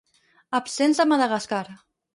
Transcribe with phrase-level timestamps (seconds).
[0.59, 1.65] Absents de Madagascar.